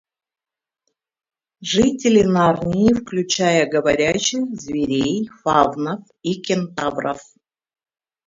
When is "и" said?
6.23-6.41